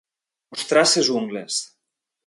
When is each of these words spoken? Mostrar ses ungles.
Mostrar 0.55 0.83
ses 0.93 1.13
ungles. 1.19 1.63